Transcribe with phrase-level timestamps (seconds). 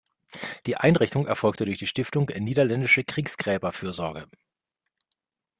[0.65, 4.25] Die Einrichtung erfolgte durch die Stiftung Niederländische Kriegsgräberfürsorge.